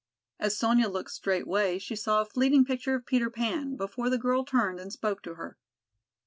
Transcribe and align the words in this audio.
As 0.39 0.57
Sonya 0.57 0.89
looked 0.89 1.11
straightway 1.11 1.77
she 1.77 1.95
saw 1.95 2.21
a 2.21 2.25
fleeting 2.25 2.65
picture 2.65 2.95
of 2.95 3.05
Peter 3.05 3.29
Pan, 3.29 3.75
before 3.75 4.09
the 4.09 4.17
girl 4.17 4.43
turned 4.43 4.79
and 4.79 4.91
spoke 4.91 5.21
to 5.21 5.35
her. 5.35 5.59